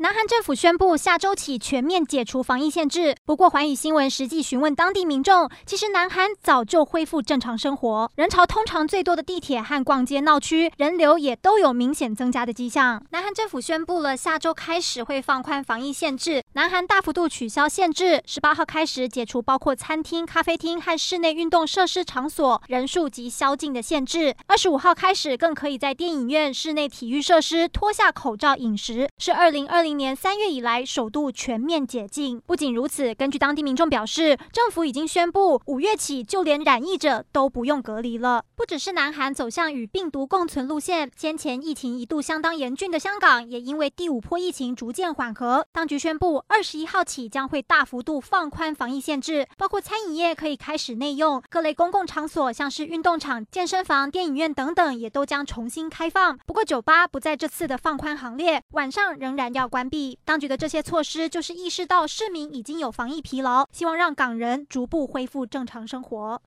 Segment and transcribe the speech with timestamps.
[0.00, 3.16] 南韩政府宣布下周起全面解除防疫限制。
[3.24, 13.04] 不过，环宇新闻实际询问当地民众，其实南韩早就恢复正常生活，人潮通常最多的地铁和逛街闹区人流也都有明显增加的迹象。
[13.10, 16.44] 南韩政府宣布了，下周开始会放宽防疫限制。
[16.52, 24.32] 南韩大幅度取消限制，十八号开始解除包括餐厅、咖啡厅和室内运动设施场所人数及宵禁的限制。
[24.46, 32.40] 二十五号开始，更可以在电影院、室内体育设施脱下口罩饮食，是二零二零年三月以来首度全面解禁。
[32.46, 38.44] 不仅如此，根据当地民众表示，政府已经宣布五月起，就连染疫者都不用隔离了。
[38.56, 56.36] 不只是南韩走向与病毒共存路线，先前疫情一度相当严峻的香港，也因为第五波疫情逐渐缓和，当局宣布二十一号起将会大幅度放宽防疫限制，包括餐饮业可以开始内用，各类公共场所像是运动场、健身房、电影院等等也都将重新开放。
[56.46, 60.18] 不过酒吧不在这次的放宽行列，晚上仍然要完毕。
[60.24, 66.42] 当局的这些措施，就是意识到市民已经有防疫疲劳，希望让港人逐步恢复正常生活。